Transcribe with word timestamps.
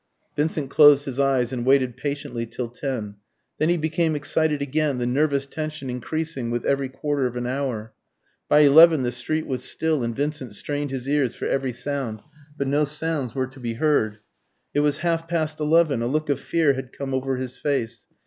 Vincent 0.35 0.71
closed 0.71 1.05
his 1.05 1.19
eyes 1.19 1.53
and 1.53 1.63
waited 1.63 1.95
patiently 1.95 2.47
till 2.47 2.69
ten. 2.69 3.17
Then 3.59 3.69
he 3.69 3.77
became 3.77 4.15
excited 4.15 4.59
again, 4.59 4.97
the 4.97 5.05
nervous 5.05 5.45
tension 5.45 5.91
increasing 5.91 6.49
with 6.49 6.65
every 6.65 6.89
quarter 6.89 7.27
of 7.27 7.35
an 7.35 7.45
hour. 7.45 7.93
By 8.49 8.61
eleven 8.61 9.03
the 9.03 9.11
street 9.11 9.45
was 9.45 9.63
still, 9.63 10.01
and 10.01 10.15
Vincent 10.15 10.55
strained 10.55 10.89
his 10.89 11.07
ears 11.07 11.35
for 11.35 11.45
every 11.45 11.73
sound. 11.73 12.23
But 12.57 12.65
no 12.65 12.83
sounds 12.83 13.35
were 13.35 13.45
to 13.45 13.59
be 13.59 13.75
heard. 13.75 14.17
It 14.73 14.79
was 14.79 14.97
half 15.05 15.27
past 15.27 15.59
eleven. 15.59 16.01
A 16.01 16.07
look 16.07 16.29
of 16.29 16.39
fear 16.39 16.73
had 16.73 16.93
come 16.93 17.13
over 17.13 17.35
his 17.35 17.57
face. 17.57 18.07